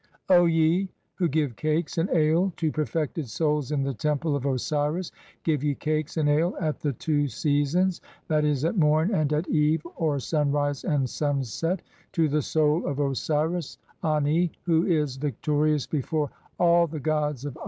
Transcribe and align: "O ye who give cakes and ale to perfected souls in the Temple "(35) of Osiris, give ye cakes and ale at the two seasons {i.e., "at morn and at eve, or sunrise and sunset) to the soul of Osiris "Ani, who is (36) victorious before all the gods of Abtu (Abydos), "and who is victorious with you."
"O 0.31 0.45
ye 0.45 0.89
who 1.13 1.27
give 1.27 1.55
cakes 1.55 1.99
and 1.99 2.09
ale 2.09 2.51
to 2.57 2.71
perfected 2.71 3.29
souls 3.29 3.71
in 3.71 3.83
the 3.83 3.93
Temple 3.93 4.31
"(35) 4.31 4.35
of 4.47 4.53
Osiris, 4.55 5.11
give 5.43 5.63
ye 5.63 5.75
cakes 5.75 6.17
and 6.17 6.27
ale 6.27 6.55
at 6.59 6.79
the 6.79 6.93
two 6.93 7.27
seasons 7.27 8.01
{i.e., 8.31 8.51
"at 8.67 8.75
morn 8.75 9.13
and 9.13 9.31
at 9.31 9.47
eve, 9.47 9.85
or 9.97 10.17
sunrise 10.19 10.83
and 10.83 11.07
sunset) 11.07 11.83
to 12.13 12.27
the 12.27 12.41
soul 12.41 12.83
of 12.87 12.99
Osiris 12.99 13.77
"Ani, 14.03 14.51
who 14.63 14.87
is 14.87 15.17
(36) 15.17 15.17
victorious 15.17 15.85
before 15.85 16.31
all 16.59 16.87
the 16.87 16.99
gods 16.99 17.01
of 17.01 17.01
Abtu 17.01 17.01
(Abydos), 17.01 17.01
"and 17.01 17.03
who 17.03 17.03
is 17.03 17.03
victorious 17.05 17.45
with 17.45 17.53
you." 17.57 17.59